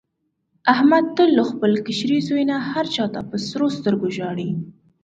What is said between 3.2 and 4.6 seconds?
په سرو سترګو ژاړي.